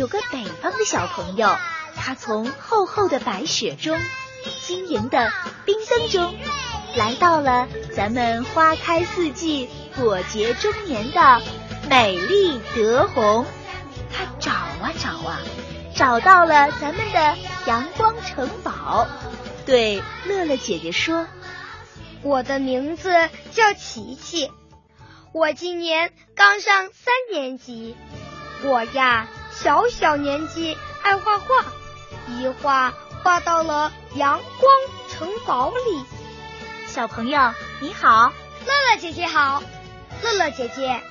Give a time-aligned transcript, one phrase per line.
[0.00, 1.54] 有个北方的小朋友，
[1.94, 4.00] 他从厚厚的白雪中、
[4.62, 5.30] 晶莹的
[5.66, 6.34] 冰灯中，
[6.96, 9.68] 来到了咱们花开四季、
[9.98, 11.42] 果结中年的
[11.90, 13.44] 美丽德宏。
[14.10, 15.38] 他找啊找啊，
[15.94, 17.36] 找到了咱们的
[17.66, 19.06] 阳光城堡，
[19.66, 21.26] 对乐乐姐姐说
[22.24, 24.50] ：“我的名字叫琪琪，
[25.34, 27.94] 我今年刚上三年级。
[28.62, 29.28] 我呀，
[29.62, 31.66] 小小年纪爱画画，
[32.28, 34.72] 一画画到了阳光
[35.10, 36.02] 城堡里。
[36.86, 38.32] 小朋友你好，
[38.64, 39.62] 乐乐姐姐好，
[40.22, 41.02] 乐乐姐姐，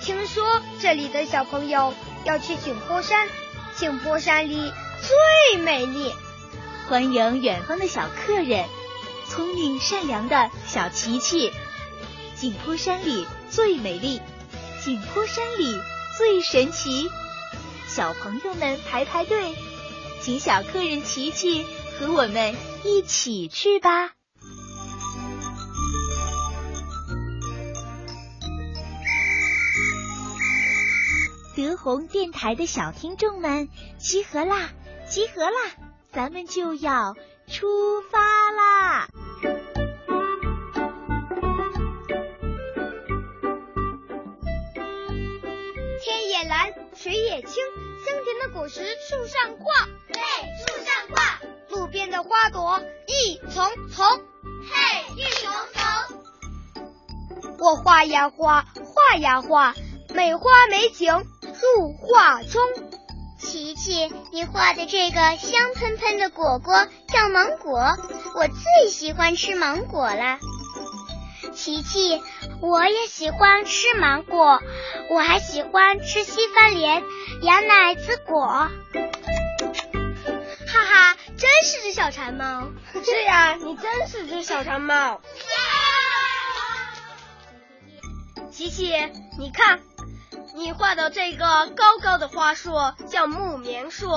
[0.00, 1.94] 听说这里的小朋友。”
[2.24, 3.28] 要去景颇山，
[3.76, 6.12] 景颇山里最美丽。
[6.88, 8.64] 欢迎远方的小客人，
[9.28, 11.52] 聪明善良的小琪琪。
[12.36, 14.20] 景颇山里最美丽，
[14.84, 15.80] 景颇山里
[16.16, 17.10] 最神奇。
[17.94, 19.54] 小朋友们排排队，
[20.22, 21.62] 请小客人琪琪
[21.98, 24.12] 和我们一起去吧。
[31.54, 34.70] 德宏电台的小听众们，集合啦！
[35.06, 35.52] 集合啦！
[36.14, 37.14] 咱们就要
[37.46, 38.18] 出发
[38.52, 39.08] 啦！
[47.02, 47.64] 水也清，
[48.04, 49.74] 香甜的果实树上挂，
[50.06, 50.20] 嘿，
[50.60, 51.40] 树上挂。
[51.68, 55.82] 路边的花朵一丛丛，嘿，一丛丛。
[57.58, 59.74] 我画呀画，画呀画，
[60.14, 61.12] 美花美景。
[61.76, 62.62] 入画中，
[63.36, 67.96] 琪琪，你画的这个香喷喷的果果叫芒果，
[68.36, 70.38] 我最喜欢吃芒果了。
[71.52, 72.22] 琪琪，
[72.60, 74.60] 我也喜欢吃芒果，
[75.10, 77.02] 我还喜欢吃西番莲、
[77.42, 78.46] 羊奶子果。
[78.46, 78.70] 哈
[80.68, 82.68] 哈，真是只小馋猫。
[83.04, 85.20] 是呀，你真是只小馋猫。
[88.50, 88.92] 琪琪，
[89.38, 89.80] 你看。
[90.54, 92.74] 你画的这个高高的花树
[93.08, 94.10] 叫木棉树，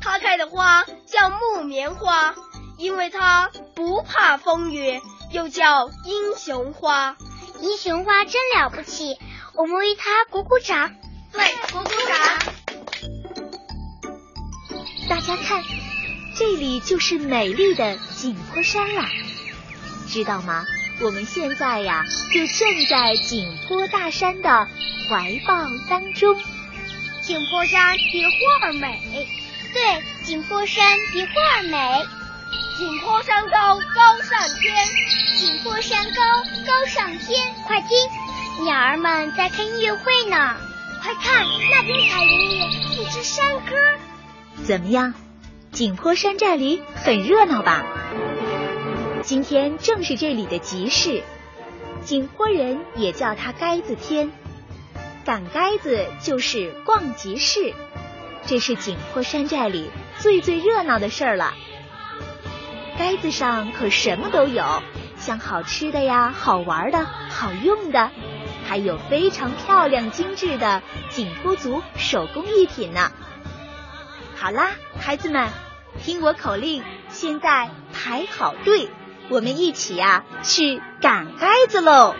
[0.00, 2.36] 它开的花叫木棉花，
[2.76, 7.16] 因为它不怕风雨，又叫英雄花。
[7.60, 9.16] 英雄花真了不起，
[9.54, 10.92] 我们为它鼓鼓掌。
[11.32, 12.18] 对，鼓鼓掌。
[15.08, 15.62] 大家看，
[16.36, 19.04] 这里就是美丽的景颇山了，
[20.08, 20.64] 知道吗？
[21.00, 24.68] 我们现在呀，就正在景颇大山的。
[25.06, 25.54] 怀抱
[25.90, 26.34] 当中，
[27.22, 29.28] 景颇山比画儿美。
[29.74, 32.06] 对，景颇山比画儿美。
[32.78, 34.74] 景颇山高高上天，
[35.38, 36.20] 景颇山高
[36.66, 37.54] 高上天。
[37.66, 40.56] 快听，鸟儿们在开音乐会呢。
[41.02, 42.60] 快看，那边彩云里
[42.92, 43.76] 一只山歌。
[44.64, 45.14] 怎么样？
[45.70, 47.84] 景颇山寨里很热闹吧？
[49.22, 51.22] 今天正是这里的集市，
[52.04, 54.30] 景颇人也叫它该子天。
[55.24, 57.72] 赶街子就是逛集市，
[58.46, 61.54] 这是景颇山寨里最最热闹的事儿了。
[62.98, 64.82] 盖子上可什么都有，
[65.16, 68.10] 像好吃的呀、好玩的、好用的，
[68.66, 73.10] 还有非常漂亮精致的景颇族手工艺品呢。
[74.36, 75.48] 好啦，孩子们，
[76.02, 78.88] 听我口令，现在排好队，
[79.28, 82.14] 我们一起呀去赶盖子喽！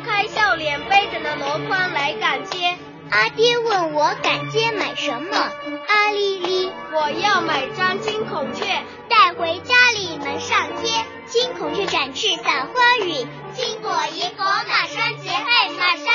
[0.00, 2.78] 张开笑脸，背着那箩筐来赶街。
[3.10, 5.36] 阿爹问我赶街买什么？
[5.88, 8.64] 阿丽丽，我要买张金孔雀，
[9.10, 11.04] 带回家里门上贴。
[11.26, 16.06] 金孔雀展翅散花雨，金果银果马山节，嘿，马山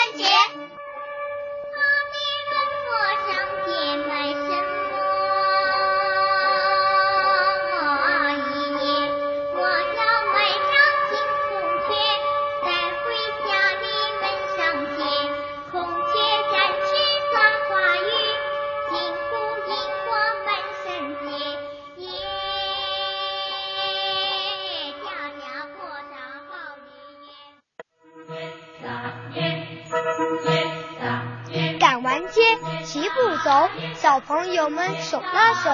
[32.84, 35.70] 齐步走，小朋友们手拉手。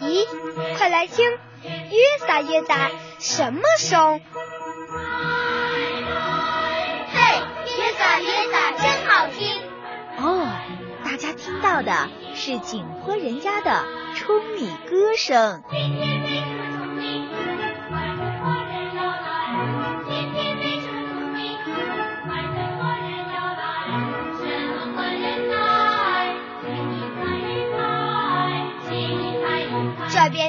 [0.00, 0.26] 咦，
[0.78, 1.30] 快来听，
[1.62, 4.20] 约撒约撒，什么声？
[7.12, 7.42] 嘿，
[7.76, 9.62] 约撒约撒，真好听。
[10.18, 10.46] 哦，
[11.04, 15.62] 大家听到的是景颇人家的舂米歌声。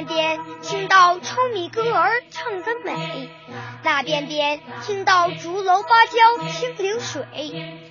[0.04, 3.30] 边听到糙米歌儿唱得美，
[3.82, 7.24] 那边边听到竹楼芭蕉听流水。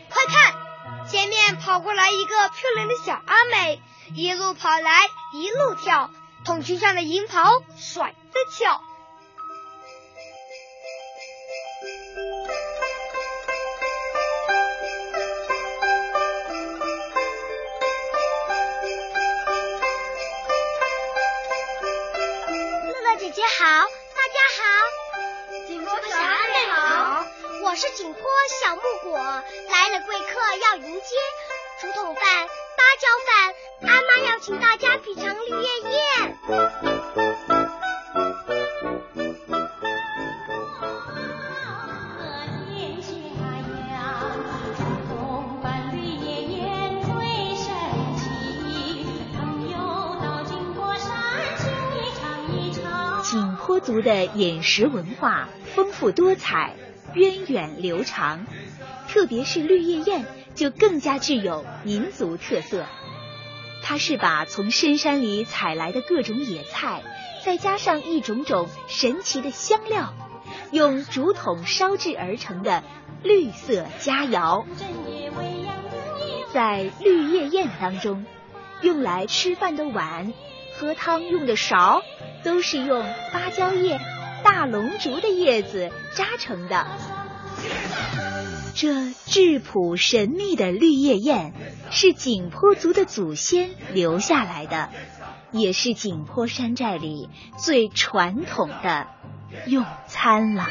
[0.09, 3.81] 快看，前面跑过来一个漂亮的小阿妹，
[4.15, 4.91] 一路跑来
[5.33, 6.09] 一路跳，
[6.45, 8.81] 筒裙上的银袍甩得翘。
[23.31, 24.61] 好，大家好。
[25.65, 27.25] 景坡小阿妹好，
[27.63, 28.21] 我是景颇
[28.59, 31.15] 小木果，来了贵客要迎接，
[31.79, 32.23] 竹筒饭、
[32.75, 33.55] 芭蕉饭，
[33.89, 37.60] 阿妈要请大家品尝绿叶宴。
[53.71, 56.75] 坡族的饮食文化丰富多彩、
[57.13, 58.45] 源远流长，
[59.07, 60.25] 特别是绿叶宴
[60.55, 62.85] 就更加具有民族特色。
[63.81, 67.01] 它是把从深山里采来的各种野菜，
[67.45, 70.13] 再加上一种种神奇的香料，
[70.73, 72.83] 用竹筒烧制而成的
[73.23, 74.65] 绿色佳肴。
[76.51, 78.25] 在绿叶宴当中，
[78.81, 80.33] 用来吃饭的碗。
[80.73, 82.01] 喝汤用的勺
[82.43, 83.03] 都是用
[83.33, 83.99] 芭蕉叶、
[84.43, 86.87] 大龙竹的叶子扎成的。
[88.73, 91.53] 这质朴神秘的绿叶宴
[91.91, 94.89] 是景颇族的祖先留下来的，
[95.51, 99.07] 也是景颇山寨里最传统的
[99.67, 100.69] 用餐了。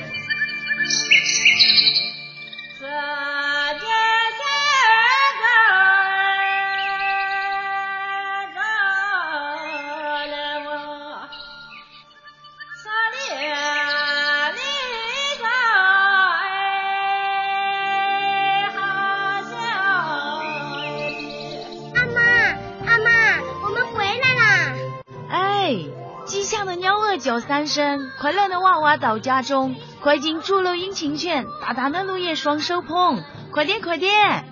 [27.19, 33.23] 叫三声，快乐的娃娃到家中，快进竹楼引晴泉，大大的绿叶双手捧，
[33.53, 34.45] 快点快点！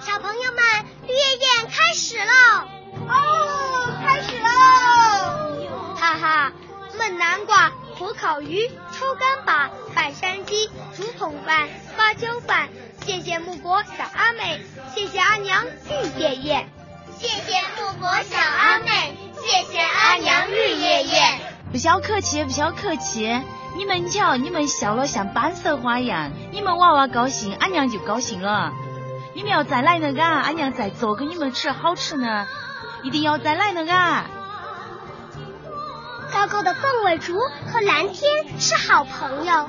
[0.00, 0.62] 小朋友们，
[1.06, 2.66] 绿叶宴开始喽！
[3.08, 5.96] 哦，开始喽！
[5.96, 6.52] 哈哈，
[6.98, 12.68] 焖南瓜、火烤鱼、抽干粑、拌山鸡、竹筒饭、芭蕉饭，
[13.04, 14.60] 谢谢木果小阿妹，
[14.94, 16.68] 谢谢阿娘绿叶宴，
[17.18, 21.45] 谢谢木果小阿妹，谢谢阿娘绿叶宴。
[21.76, 23.38] 不消客气，不消客气。
[23.76, 26.32] 你们瞧，你们笑了像板色花一样。
[26.50, 28.72] 你们娃娃高兴，俺娘就高兴了。
[29.34, 32.46] 你们要再来呢，嘎，俺娘再做给你们吃，好吃呢。
[33.02, 34.24] 一定要再来呢，嘎。
[36.32, 39.68] 高高的凤尾竹和蓝天是好朋友，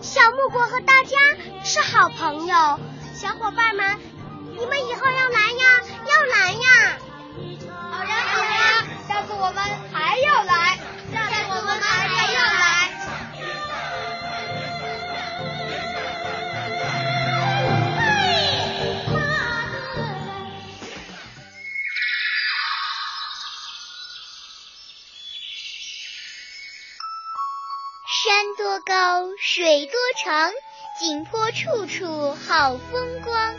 [0.00, 1.16] 小木果和大家
[1.62, 2.80] 是好朋友。
[3.14, 4.00] 小伙伴们，
[4.58, 6.98] 你们以后要来呀，要来呀。
[7.92, 10.78] 好呀，好呀，下次我们还要来。
[11.58, 12.66] 我们还要来。
[28.08, 30.50] 山多高，水多长，
[30.98, 33.54] 景颇处处好风光。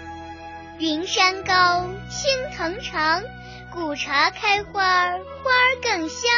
[0.80, 3.24] 云山高，青藤长，
[3.72, 6.30] 古茶开花，花儿更香。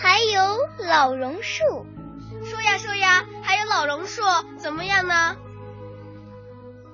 [0.00, 1.86] 还有老榕树，
[2.44, 4.22] 说呀说呀，还有老榕树
[4.56, 5.36] 怎么样呢？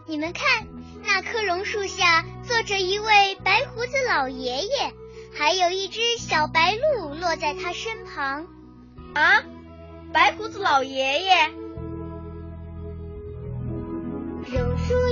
[0.06, 0.66] 你们看，
[1.02, 4.92] 那棵榕树下坐着一位白胡子老爷爷，
[5.34, 8.46] 还有一只小白鹿落在他身旁。
[9.14, 9.44] 啊，
[10.12, 11.50] 白胡子老爷爷。
[14.46, 15.03] 榕树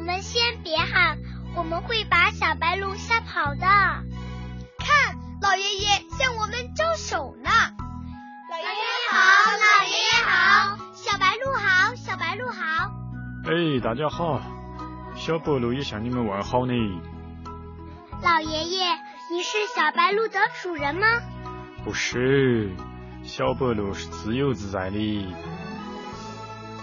[0.00, 1.18] 我们先别喊
[1.54, 3.60] 我们会把小白鹿吓跑的。
[3.60, 5.88] 看老爷爷
[6.18, 7.50] 向我们招手呢。
[8.50, 8.70] 老爷爷
[9.10, 9.18] 好
[9.52, 12.90] 老爷爷好小白鹿好小白鹿好。
[13.44, 14.40] 哎大家好
[15.16, 16.72] 小白鹿也向你们问好呢。
[18.22, 18.86] 老爷爷
[19.30, 21.06] 你是小白鹿的主人吗？
[21.84, 22.74] 不是
[23.22, 25.34] 小白鹿是自由自在的。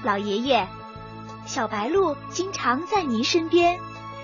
[0.03, 0.67] 老爷爷
[1.47, 3.79] 小白鹿经常在您身边，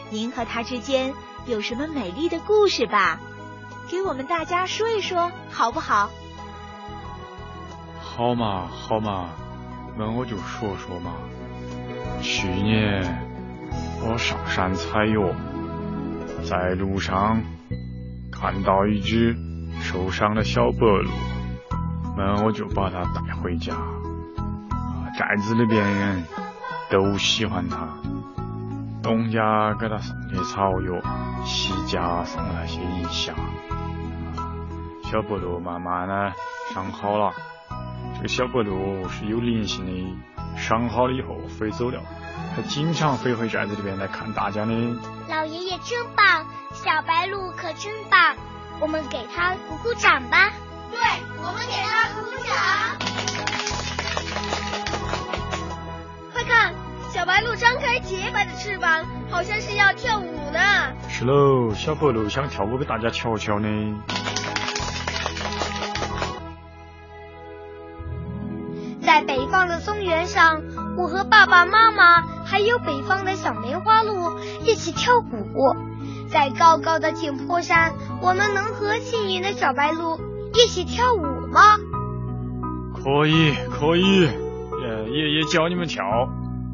[0.10, 1.14] 您和它之间
[1.46, 3.18] 有什么美丽的故事吧？
[3.90, 6.10] 给我们大家说一说，好不好？
[8.02, 9.30] 好嘛，好嘛，
[9.98, 11.14] 那我就说说嘛。
[12.22, 13.26] 去年
[14.02, 15.34] 我上山采药，
[16.44, 17.42] 在路上
[18.34, 19.34] 看到一只
[19.82, 21.10] 受伤的小白鹿，
[22.18, 23.74] 那我就把它带回家。
[25.18, 26.24] 寨子里边人
[26.94, 27.88] 都喜欢他，
[29.02, 31.02] 东家给他送些草药，
[31.44, 33.34] 西家送了些银虾。
[35.02, 36.32] 小白鹿慢慢的
[36.72, 37.34] 伤好了，
[38.16, 39.92] 这个小白鹿是有灵性的。
[40.56, 42.00] 伤好了以后飞走了，
[42.56, 44.72] 它经常飞回寨子里边来看大家的。
[45.28, 48.36] 老爷爷真棒，小白鹿可真棒，
[48.80, 50.52] 我们给它鼓鼓掌吧。
[50.92, 51.00] 对，
[51.40, 52.54] 我们给他鼓鼓掌。
[56.34, 56.74] 快看，
[57.14, 60.60] 小白鹿张开洁白的翅膀，好像是要跳舞呢。
[61.08, 63.68] 是喽，小白鹿想跳舞给大家瞧瞧呢。
[69.06, 70.64] 在北方的松原上，
[70.98, 75.76] 我和爸爸妈妈还有北方的小梅花鹿一起跳舞。
[76.32, 77.94] 在高高的景坡山，
[78.24, 80.20] 我们能和幸运的小白鹿
[80.56, 81.78] 一起跳舞吗？
[82.96, 84.28] 可以，可以。
[85.12, 86.04] 爷爷教你们跳，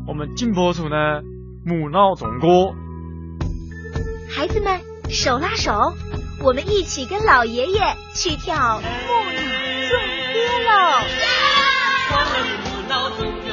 [0.09, 1.21] 我们金博主呢，
[1.63, 2.73] 木脑纵歌。
[4.27, 5.93] 孩子们，手拉手，
[6.43, 7.79] 我们一起跟老爷爷
[8.15, 8.97] 去跳木脑
[9.87, 9.99] 纵
[10.33, 10.73] 歌喽！
[12.09, 13.48] 我们不闹中。